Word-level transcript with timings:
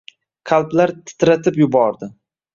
qalblar 0.51 0.93
titratib 1.11 1.61
yubordi. 1.63 2.13